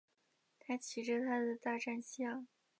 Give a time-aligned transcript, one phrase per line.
[0.57, 2.47] 他骑着他的大战象。